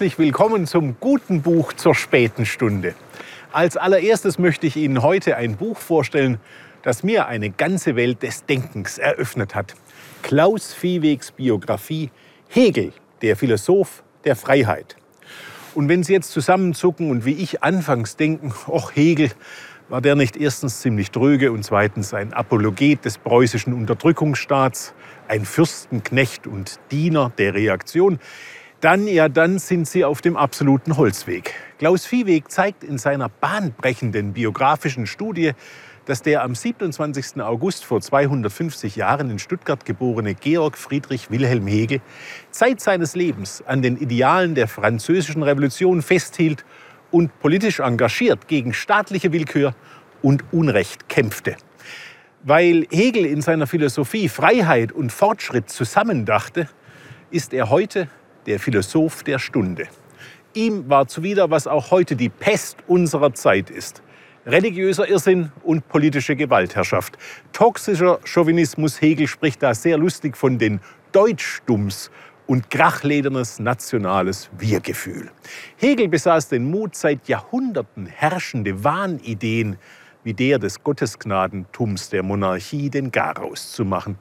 Herzlich 0.00 0.18
willkommen 0.20 0.68
zum 0.68 0.94
guten 1.00 1.42
Buch 1.42 1.72
zur 1.72 1.92
späten 1.92 2.46
Stunde. 2.46 2.94
Als 3.50 3.76
allererstes 3.76 4.38
möchte 4.38 4.68
ich 4.68 4.76
Ihnen 4.76 5.02
heute 5.02 5.36
ein 5.36 5.56
Buch 5.56 5.76
vorstellen, 5.76 6.38
das 6.82 7.02
mir 7.02 7.26
eine 7.26 7.50
ganze 7.50 7.96
Welt 7.96 8.22
des 8.22 8.44
Denkens 8.44 8.98
eröffnet 8.98 9.56
hat. 9.56 9.74
Klaus 10.22 10.72
Viehwegs 10.72 11.32
Biografie 11.32 12.12
Hegel, 12.46 12.92
der 13.22 13.36
Philosoph 13.36 14.04
der 14.24 14.36
Freiheit. 14.36 14.94
Und 15.74 15.88
wenn 15.88 16.04
Sie 16.04 16.12
jetzt 16.12 16.30
zusammenzucken 16.30 17.10
und 17.10 17.24
wie 17.24 17.32
ich 17.32 17.64
anfangs 17.64 18.14
denken, 18.14 18.54
ach 18.72 18.94
Hegel, 18.94 19.32
war 19.88 20.00
der 20.00 20.14
nicht 20.14 20.36
erstens 20.36 20.80
ziemlich 20.80 21.10
dröge 21.10 21.50
und 21.50 21.64
zweitens 21.64 22.14
ein 22.14 22.32
Apologet 22.32 23.04
des 23.04 23.18
preußischen 23.18 23.72
Unterdrückungsstaats, 23.72 24.94
ein 25.26 25.44
Fürstenknecht 25.44 26.46
und 26.46 26.78
Diener 26.92 27.32
der 27.36 27.54
Reaktion, 27.54 28.20
dann, 28.80 29.08
ja, 29.08 29.28
dann 29.28 29.58
sind 29.58 29.88
Sie 29.88 30.04
auf 30.04 30.20
dem 30.20 30.36
absoluten 30.36 30.96
Holzweg. 30.96 31.54
Klaus 31.78 32.06
Viehweg 32.06 32.50
zeigt 32.50 32.84
in 32.84 32.98
seiner 32.98 33.28
bahnbrechenden 33.28 34.32
biografischen 34.32 35.06
Studie, 35.06 35.52
dass 36.06 36.22
der 36.22 36.42
am 36.42 36.54
27. 36.54 37.42
August 37.42 37.84
vor 37.84 38.00
250 38.00 38.96
Jahren 38.96 39.30
in 39.30 39.38
Stuttgart 39.38 39.84
geborene 39.84 40.34
Georg 40.34 40.78
Friedrich 40.78 41.30
Wilhelm 41.30 41.66
Hegel 41.66 42.00
Zeit 42.50 42.80
seines 42.80 43.14
Lebens 43.14 43.62
an 43.66 43.82
den 43.82 43.96
Idealen 43.98 44.54
der 44.54 44.68
französischen 44.68 45.42
Revolution 45.42 46.00
festhielt 46.00 46.64
und 47.10 47.38
politisch 47.40 47.80
engagiert 47.80 48.48
gegen 48.48 48.72
staatliche 48.72 49.32
Willkür 49.32 49.74
und 50.22 50.44
Unrecht 50.52 51.08
kämpfte. 51.08 51.56
Weil 52.44 52.86
Hegel 52.90 53.26
in 53.26 53.42
seiner 53.42 53.66
Philosophie 53.66 54.28
Freiheit 54.28 54.92
und 54.92 55.12
Fortschritt 55.12 55.68
zusammendachte, 55.68 56.68
ist 57.30 57.52
er 57.52 57.68
heute 57.68 58.08
der 58.48 58.58
Philosoph 58.58 59.22
der 59.22 59.38
Stunde. 59.38 59.86
Ihm 60.54 60.88
war 60.88 61.06
zuwider, 61.06 61.50
was 61.50 61.66
auch 61.66 61.90
heute 61.90 62.16
die 62.16 62.30
Pest 62.30 62.78
unserer 62.88 63.34
Zeit 63.34 63.70
ist. 63.70 64.02
Religiöser 64.46 65.06
Irrsinn 65.06 65.52
und 65.62 65.86
politische 65.88 66.34
Gewaltherrschaft. 66.34 67.18
Toxischer 67.52 68.18
Chauvinismus, 68.24 69.00
Hegel 69.00 69.28
spricht 69.28 69.62
da 69.62 69.74
sehr 69.74 69.98
lustig 69.98 70.36
von 70.36 70.58
den 70.58 70.80
Deutschdumms 71.12 72.10
und 72.46 72.70
krachledernes 72.70 73.58
nationales 73.58 74.48
Wir-Gefühl. 74.56 75.30
Hegel 75.76 76.08
besaß 76.08 76.48
den 76.48 76.70
Mut, 76.70 76.96
seit 76.96 77.28
Jahrhunderten 77.28 78.06
herrschende 78.06 78.82
Wahnideen 78.82 79.76
wie 80.24 80.32
der 80.32 80.58
des 80.58 80.82
Gottesgnadentums 80.82 82.08
der 82.08 82.22
Monarchie 82.22 82.88
den 82.88 83.12
Garaus 83.12 83.72
zu 83.72 83.84
machen. 83.84 84.18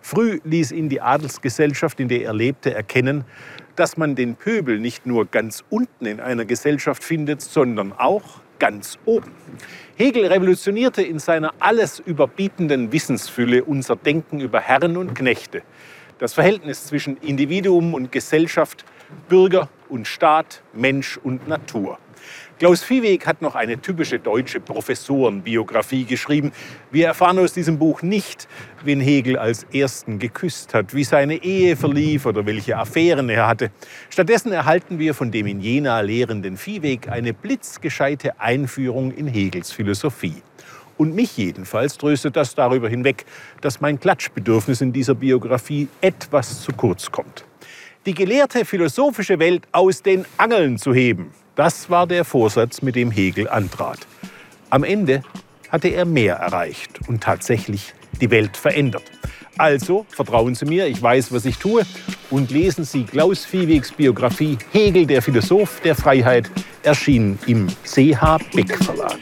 Früh 0.00 0.40
ließ 0.44 0.72
ihn 0.72 0.88
die 0.88 1.00
Adelsgesellschaft, 1.00 2.00
in 2.00 2.08
der 2.08 2.22
er 2.22 2.34
lebte, 2.34 2.74
erkennen, 2.74 3.24
dass 3.78 3.96
man 3.96 4.14
den 4.14 4.34
Pöbel 4.34 4.80
nicht 4.80 5.06
nur 5.06 5.26
ganz 5.26 5.62
unten 5.70 6.06
in 6.06 6.20
einer 6.20 6.44
Gesellschaft 6.44 7.04
findet, 7.04 7.40
sondern 7.40 7.92
auch 7.92 8.40
ganz 8.58 8.98
oben. 9.04 9.30
Hegel 9.96 10.26
revolutionierte 10.26 11.02
in 11.02 11.18
seiner 11.18 11.54
alles 11.60 12.00
überbietenden 12.00 12.92
Wissensfülle 12.92 13.64
unser 13.64 13.96
Denken 13.96 14.40
über 14.40 14.60
Herren 14.60 14.96
und 14.96 15.14
Knechte, 15.14 15.62
das 16.18 16.34
Verhältnis 16.34 16.86
zwischen 16.86 17.16
Individuum 17.18 17.94
und 17.94 18.10
Gesellschaft, 18.10 18.84
Bürger 19.28 19.68
und 19.88 20.06
Staat, 20.06 20.62
Mensch 20.72 21.16
und 21.16 21.46
Natur. 21.46 21.98
Klaus 22.58 22.82
Viehweg 22.82 23.26
hat 23.26 23.40
noch 23.40 23.54
eine 23.54 23.80
typische 23.80 24.18
deutsche 24.18 24.58
Professorenbiografie 24.58 26.04
geschrieben. 26.04 26.50
Wir 26.90 27.06
erfahren 27.06 27.38
aus 27.38 27.52
diesem 27.52 27.78
Buch 27.78 28.02
nicht, 28.02 28.48
wen 28.82 29.00
Hegel 29.00 29.38
als 29.38 29.64
ersten 29.72 30.18
geküsst 30.18 30.74
hat, 30.74 30.92
wie 30.92 31.04
seine 31.04 31.36
Ehe 31.42 31.76
verlief 31.76 32.26
oder 32.26 32.46
welche 32.46 32.76
Affären 32.76 33.28
er 33.28 33.46
hatte. 33.46 33.70
Stattdessen 34.10 34.50
erhalten 34.50 34.98
wir 34.98 35.14
von 35.14 35.30
dem 35.30 35.46
in 35.46 35.60
Jena 35.60 36.00
lehrenden 36.00 36.56
Viehweg 36.56 37.08
eine 37.08 37.32
blitzgescheite 37.32 38.40
Einführung 38.40 39.12
in 39.12 39.28
Hegels 39.28 39.70
Philosophie. 39.70 40.42
Und 40.96 41.14
mich 41.14 41.36
jedenfalls 41.36 41.96
tröstet 41.96 42.34
das 42.34 42.56
darüber 42.56 42.88
hinweg, 42.88 43.24
dass 43.60 43.80
mein 43.80 44.00
Klatschbedürfnis 44.00 44.80
in 44.80 44.92
dieser 44.92 45.14
Biografie 45.14 45.86
etwas 46.00 46.60
zu 46.60 46.72
kurz 46.72 47.10
kommt. 47.10 47.44
Die 48.04 48.14
gelehrte 48.14 48.64
philosophische 48.64 49.38
Welt 49.38 49.68
aus 49.70 50.02
den 50.02 50.24
Angeln 50.38 50.76
zu 50.76 50.92
heben, 50.92 51.30
das 51.58 51.90
war 51.90 52.06
der 52.06 52.24
Vorsatz, 52.24 52.82
mit 52.82 52.94
dem 52.94 53.10
Hegel 53.10 53.48
antrat. 53.48 53.98
Am 54.70 54.84
Ende 54.84 55.24
hatte 55.70 55.88
er 55.88 56.04
mehr 56.04 56.36
erreicht 56.36 57.00
und 57.08 57.20
tatsächlich 57.20 57.94
die 58.20 58.30
Welt 58.30 58.56
verändert. 58.56 59.02
Also 59.56 60.06
vertrauen 60.08 60.54
Sie 60.54 60.66
mir, 60.66 60.86
ich 60.86 61.02
weiß, 61.02 61.32
was 61.32 61.44
ich 61.44 61.58
tue 61.58 61.82
und 62.30 62.52
lesen 62.52 62.84
Sie 62.84 63.02
Klaus 63.02 63.44
Viehwegs 63.44 63.90
Biografie 63.90 64.56
Hegel, 64.70 65.04
der 65.04 65.20
Philosoph 65.20 65.80
der 65.80 65.96
Freiheit, 65.96 66.48
erschienen 66.84 67.40
im 67.48 67.66
CH 67.84 68.38
Beck 68.54 68.76
Verlag. 68.84 69.18